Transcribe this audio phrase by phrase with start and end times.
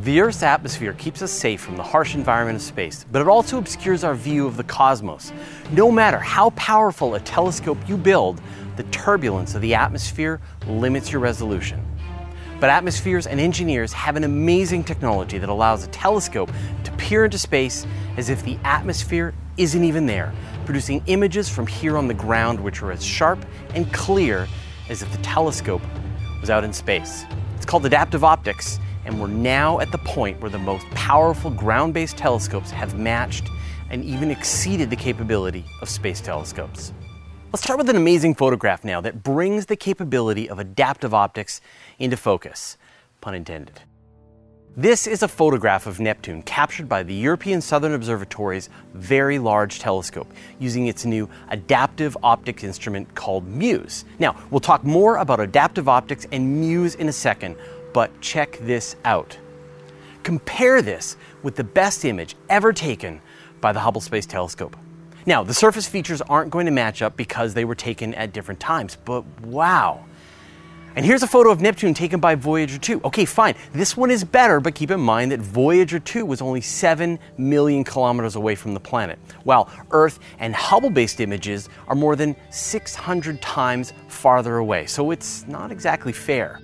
[0.00, 3.58] The Earth's atmosphere keeps us safe from the harsh environment of space, but it also
[3.58, 5.32] obscures our view of the cosmos.
[5.72, 8.40] No matter how powerful a telescope you build,
[8.76, 11.84] the turbulence of the atmosphere limits your resolution.
[12.60, 16.52] But atmospheres and engineers have an amazing technology that allows a telescope
[16.84, 17.84] to peer into space
[18.16, 20.32] as if the atmosphere isn't even there,
[20.64, 23.44] producing images from here on the ground which are as sharp
[23.74, 24.46] and clear
[24.90, 25.82] as if the telescope
[26.40, 27.24] was out in space.
[27.56, 28.78] It's called adaptive optics,
[29.08, 33.48] and we're now at the point where the most powerful ground based telescopes have matched
[33.88, 36.92] and even exceeded the capability of space telescopes.
[37.50, 41.62] Let's start with an amazing photograph now that brings the capability of adaptive optics
[41.98, 42.76] into focus,
[43.22, 43.80] pun intended.
[44.76, 50.30] This is a photograph of Neptune captured by the European Southern Observatory's Very Large Telescope
[50.58, 54.04] using its new adaptive optics instrument called MUSE.
[54.18, 57.56] Now, we'll talk more about adaptive optics and MUSE in a second,
[57.98, 59.36] but check this out.
[60.22, 63.20] Compare this with the best image ever taken
[63.60, 64.76] by the Hubble Space Telescope.
[65.26, 68.60] Now, the surface features aren't going to match up because they were taken at different
[68.60, 70.04] times, but wow.
[70.94, 73.00] And here's a photo of Neptune taken by Voyager 2.
[73.06, 73.56] Okay, fine.
[73.72, 77.82] This one is better, but keep in mind that Voyager 2 was only 7 million
[77.82, 83.42] kilometers away from the planet, while Earth and Hubble based images are more than 600
[83.42, 84.86] times farther away.
[84.86, 86.60] So it's not exactly fair.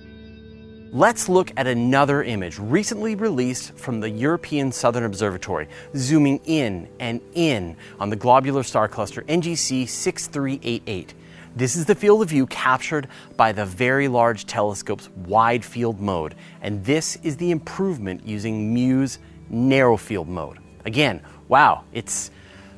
[0.95, 7.19] Let's look at another image recently released from the European Southern Observatory, zooming in and
[7.33, 11.13] in on the globular star cluster NGC 6388.
[11.53, 16.33] This is the field of view captured by the Very Large Telescope's wide field mode,
[16.61, 20.59] and this is the improvement using MUSE narrow field mode.
[20.85, 22.31] Again, wow, it's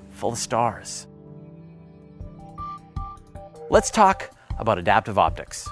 [0.10, 1.06] full of stars.
[3.70, 5.70] Let's talk about adaptive optics.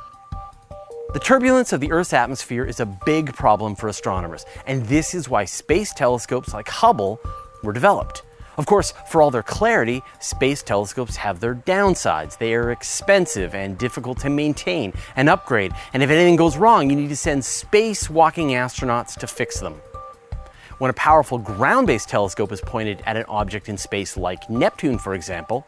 [1.16, 5.30] The turbulence of the Earth's atmosphere is a big problem for astronomers, and this is
[5.30, 7.22] why space telescopes like Hubble
[7.64, 8.24] were developed.
[8.58, 12.38] Of course, for all their clarity, space telescopes have their downsides.
[12.38, 16.98] They are expensive and difficult to maintain and upgrade, and if anything goes wrong, you
[16.98, 19.76] need to send space walking astronauts to fix them.
[20.80, 24.98] When a powerful ground based telescope is pointed at an object in space, like Neptune,
[24.98, 25.66] for example,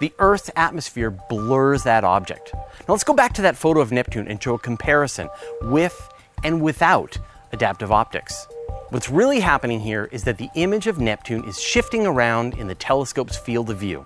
[0.00, 2.52] the Earth's atmosphere blurs that object.
[2.54, 5.28] Now let's go back to that photo of Neptune and show a comparison
[5.62, 6.08] with
[6.44, 7.18] and without
[7.52, 8.46] adaptive optics.
[8.90, 12.74] What's really happening here is that the image of Neptune is shifting around in the
[12.74, 14.04] telescope's field of view.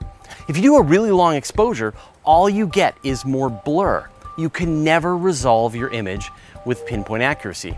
[0.49, 4.09] If you do a really long exposure, all you get is more blur.
[4.37, 6.31] You can never resolve your image
[6.67, 7.77] with pinpoint accuracy.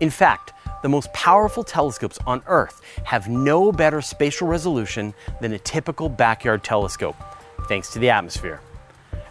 [0.00, 0.52] In fact,
[0.86, 6.62] the most powerful telescopes on Earth have no better spatial resolution than a typical backyard
[6.62, 7.16] telescope,
[7.66, 8.60] thanks to the atmosphere.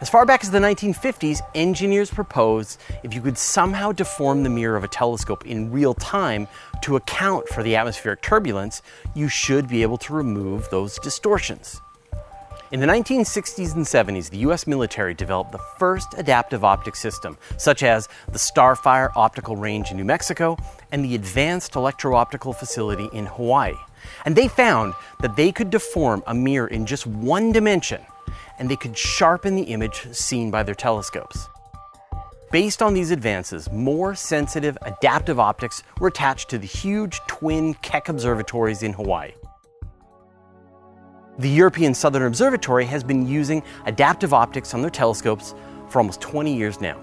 [0.02, 4.76] As far back as the 1950s, engineers proposed if you could somehow deform the mirror
[4.76, 6.46] of a telescope in real time
[6.82, 8.82] to account for the atmospheric turbulence,
[9.14, 11.80] you should be able to remove those distortions.
[12.72, 17.84] In the 1960s and 70s, the US military developed the first adaptive optic system, such
[17.84, 20.58] as the Starfire optical range in New Mexico
[20.92, 23.76] and the Advanced Electro Optical Facility in Hawaii.
[24.26, 28.02] And they found that they could deform a mirror in just one dimension,
[28.58, 31.48] and they could sharpen the image seen by their telescopes.
[32.52, 38.10] Based on these advances, more sensitive adaptive optics were attached to the huge twin Keck
[38.10, 39.34] observatories in Hawaii.
[41.38, 45.54] The European Southern Observatory has been using adaptive optics on their telescopes
[45.90, 46.98] for almost 20 years now.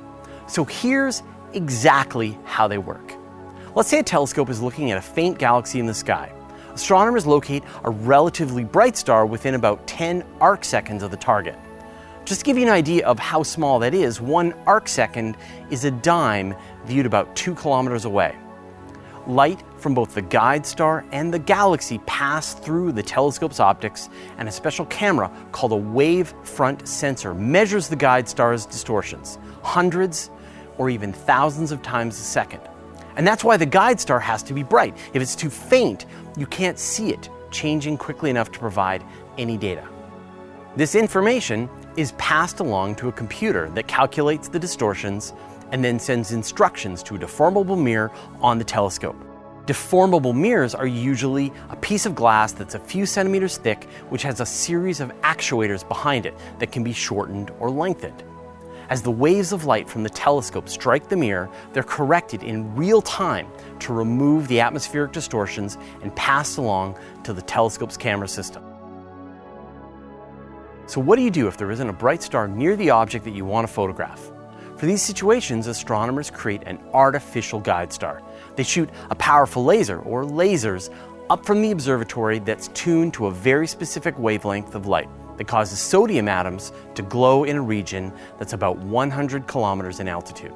[0.49, 1.23] So here's
[1.53, 3.13] exactly how they work.
[3.75, 6.33] Let's say a telescope is looking at a faint galaxy in the sky.
[6.73, 11.59] Astronomers locate a relatively bright star within about 10 arc seconds of the target.
[12.25, 15.37] Just to give you an idea of how small that is, one arc second
[15.71, 16.55] is a dime
[16.87, 18.35] viewed about two kilometers away.
[19.27, 24.49] Light from both the guide star and the galaxy pass through the telescope's optics, and
[24.49, 30.31] a special camera called a wave front sensor measures the guide star's distortions, hundreds
[30.77, 32.61] or even thousands of times a second.
[33.17, 34.97] And that's why the guide star has to be bright.
[35.13, 39.05] If it's too faint, you can't see it changing quickly enough to provide
[39.39, 39.87] any data.
[40.75, 45.35] This information is passed along to a computer that calculates the distortions
[45.73, 49.17] and then sends instructions to a deformable mirror on the telescope.
[49.67, 54.41] Deformable mirrors are usually a piece of glass that's a few centimeters thick, which has
[54.41, 58.25] a series of actuators behind it that can be shortened or lengthened.
[58.91, 63.01] As the waves of light from the telescope strike the mirror, they're corrected in real
[63.01, 63.47] time
[63.79, 68.65] to remove the atmospheric distortions and passed along to the telescope's camera system.
[70.87, 73.35] So, what do you do if there isn't a bright star near the object that
[73.35, 74.32] you want to photograph?
[74.83, 78.21] For these situations, astronomers create an artificial guide star.
[78.57, 80.93] They shoot a powerful laser, or lasers,
[81.31, 85.79] up from the observatory that's tuned to a very specific wavelength of light that causes
[85.79, 90.53] sodium atoms to glow in a region that's about 100 kilometers in altitude.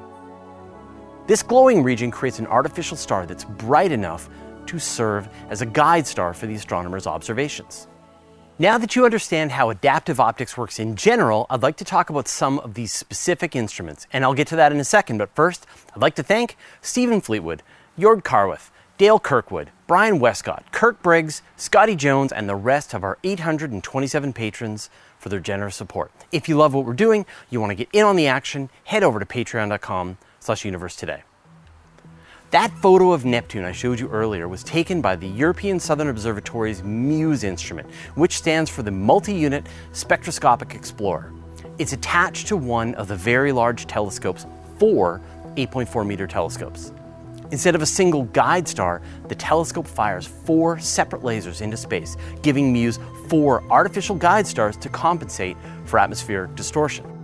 [1.27, 4.29] This glowing region creates an artificial star that's bright enough
[4.65, 7.87] to serve as a guide star for the astronomer's observations.
[8.59, 12.27] Now that you understand how adaptive optics works in general, I'd like to talk about
[12.27, 15.19] some of these specific instruments, and I'll get to that in a second.
[15.19, 17.61] But first, I'd like to thank Stephen Fleetwood,
[17.99, 23.19] Jord Carwith, Dale Kirkwood, Brian Westcott, Kirk Briggs, Scotty Jones, and the rest of our
[23.23, 24.89] 827 patrons
[25.19, 26.11] for their generous support.
[26.31, 29.03] If you love what we're doing, you want to get in on the action, head
[29.03, 31.21] over to patreon.com slash universe today.
[32.51, 36.81] That photo of Neptune I showed you earlier was taken by the European Southern Observatory's
[36.81, 41.33] MUSE instrument, which stands for the Multi-Unit Spectroscopic Explorer.
[41.77, 44.45] It's attached to one of the very large telescope's
[44.79, 45.19] four
[45.57, 46.93] 8.4 meter telescopes.
[47.51, 52.71] Instead of a single guide star, the telescope fires four separate lasers into space, giving
[52.71, 52.97] MUSE
[53.27, 57.16] four artificial guide stars to compensate for atmospheric distortion.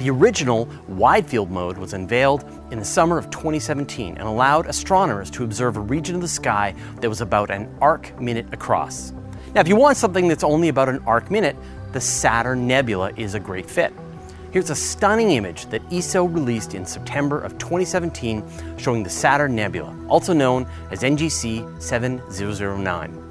[0.00, 5.30] The original wide field mode was unveiled in the summer of 2017 and allowed astronomers
[5.32, 9.12] to observe a region of the sky that was about an arc minute across.
[9.54, 11.54] Now, if you want something that's only about an arc minute,
[11.92, 13.92] the Saturn Nebula is a great fit.
[14.52, 19.94] Here's a stunning image that ESO released in September of 2017 showing the Saturn Nebula,
[20.08, 23.29] also known as NGC 7009.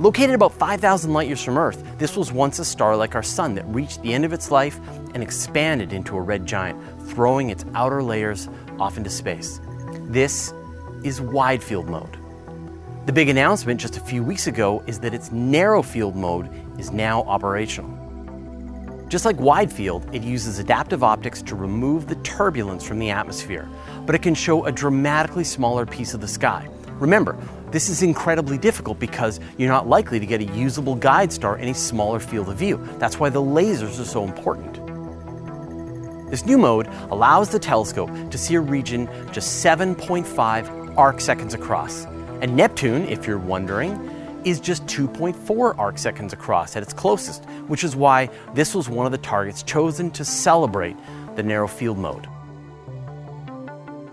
[0.00, 3.54] Located about 5,000 light years from Earth, this was once a star like our Sun
[3.56, 4.80] that reached the end of its life
[5.12, 6.80] and expanded into a red giant,
[7.10, 8.48] throwing its outer layers
[8.78, 9.60] off into space.
[10.04, 10.54] This
[11.04, 12.16] is wide field mode.
[13.04, 16.48] The big announcement just a few weeks ago is that its narrow field mode
[16.80, 17.90] is now operational.
[19.08, 23.68] Just like wide field, it uses adaptive optics to remove the turbulence from the atmosphere,
[24.06, 26.66] but it can show a dramatically smaller piece of the sky.
[27.00, 27.36] Remember,
[27.70, 31.68] this is incredibly difficult because you're not likely to get a usable guide star in
[31.68, 32.78] a smaller field of view.
[32.98, 34.80] That's why the lasers are so important.
[36.30, 42.06] This new mode allows the telescope to see a region just 7.5 arc seconds across.
[42.40, 43.92] And Neptune, if you're wondering,
[44.44, 49.06] is just 2.4 arc seconds across at its closest, which is why this was one
[49.06, 50.96] of the targets chosen to celebrate
[51.36, 52.26] the narrow field mode.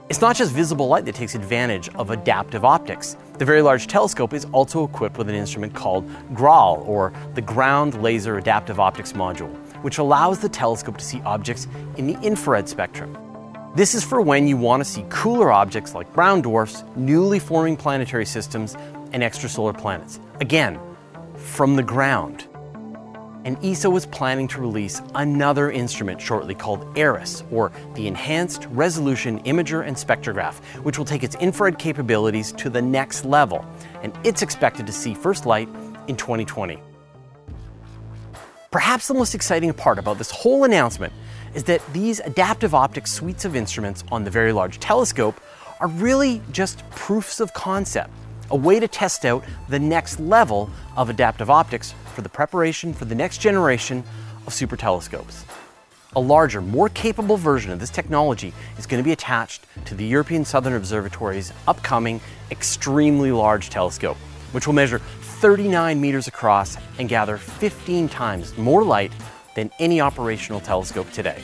[0.09, 3.17] It's not just visible light that takes advantage of adaptive optics.
[3.39, 8.01] The Very Large Telescope is also equipped with an instrument called GRAAL, or the Ground
[8.01, 11.67] Laser Adaptive Optics Module, which allows the telescope to see objects
[11.97, 13.17] in the infrared spectrum.
[13.75, 17.75] This is for when you want to see cooler objects like brown dwarfs, newly forming
[17.75, 18.75] planetary systems,
[19.11, 20.21] and extrasolar planets.
[20.39, 20.79] Again,
[21.35, 22.47] from the ground
[23.47, 29.41] and ESO is planning to release another instrument shortly called ERIS, or the Enhanced Resolution
[29.43, 33.65] Imager and Spectrograph, which will take its infrared capabilities to the next level,
[34.03, 35.69] and it's expected to see first light
[36.09, 36.77] in 2020.
[38.69, 41.13] Perhaps the most exciting part about this whole announcement
[41.55, 45.39] is that these adaptive optics suites of instruments on the Very Large Telescope
[45.79, 48.09] are really just proofs of concept,
[48.51, 53.05] a way to test out the next level of adaptive optics for the preparation for
[53.05, 54.03] the next generation
[54.47, 55.45] of super telescopes.
[56.15, 60.03] A larger, more capable version of this technology is going to be attached to the
[60.03, 64.17] European Southern Observatory's upcoming extremely large telescope,
[64.51, 69.11] which will measure 39 meters across and gather 15 times more light
[69.55, 71.39] than any operational telescope today.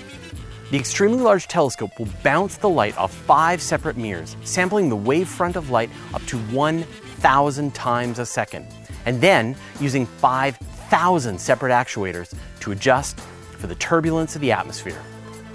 [0.71, 5.55] The extremely large telescope will bounce the light off five separate mirrors, sampling the wavefront
[5.55, 8.65] of light up to 1,000 times a second
[9.05, 15.01] and then using 5,000 separate actuators to adjust for the turbulence of the atmosphere.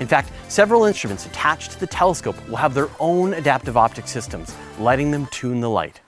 [0.00, 4.54] In fact, several instruments attached to the telescope will have their own adaptive optic systems,
[4.78, 6.00] letting them tune the light.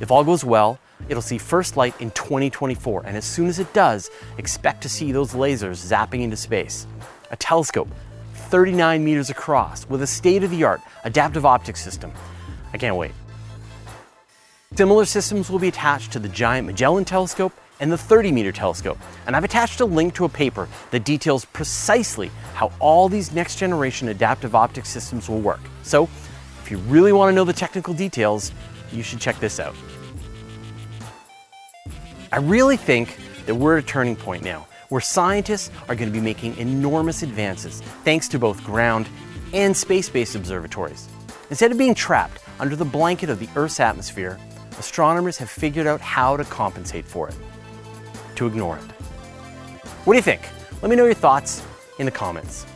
[0.00, 0.78] If all goes well,
[1.08, 5.12] it'll see first light in 2024, and as soon as it does, expect to see
[5.12, 6.86] those lasers zapping into space.
[7.30, 7.88] A telescope
[8.34, 12.12] 39 meters across with a state of the art adaptive optic system.
[12.72, 13.12] I can't wait.
[14.76, 18.98] Similar systems will be attached to the Giant Magellan Telescope and the 30 meter telescope.
[19.24, 23.56] And I've attached a link to a paper that details precisely how all these next
[23.56, 25.60] generation adaptive optic systems will work.
[25.84, 26.08] So,
[26.60, 28.50] if you really want to know the technical details,
[28.90, 29.76] you should check this out.
[32.32, 33.16] I really think
[33.46, 37.22] that we're at a turning point now where scientists are going to be making enormous
[37.22, 39.08] advances thanks to both ground
[39.52, 41.08] and space based observatories.
[41.48, 44.36] Instead of being trapped under the blanket of the Earth's atmosphere,
[44.78, 47.36] astronomers have figured out how to compensate for it
[48.36, 48.84] to ignore it.
[50.04, 50.42] What do you think?
[50.82, 51.62] Let me know your thoughts
[51.98, 52.66] in the comments.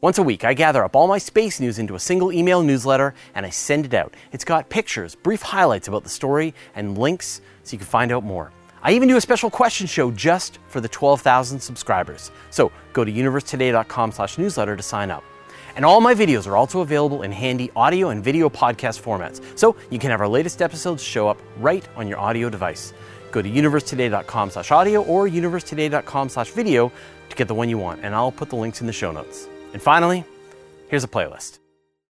[0.00, 3.14] Once a week, I gather up all my space news into a single email newsletter
[3.34, 4.14] and I send it out.
[4.32, 8.22] It's got pictures, brief highlights about the story, and links so you can find out
[8.22, 8.52] more.
[8.82, 12.30] I even do a special question show just for the 12,000 subscribers.
[12.50, 15.24] So go to universetoday.com/newsletter to sign up.
[15.76, 19.42] And all my videos are also available in handy audio and video podcast formats.
[19.58, 22.92] So you can have our latest episodes show up right on your audio device.
[23.32, 26.92] Go to universetoday.com slash audio or universetoday.com slash video
[27.28, 29.48] to get the one you want, and I'll put the links in the show notes.
[29.72, 30.24] And finally,
[30.88, 31.63] here's a playlist.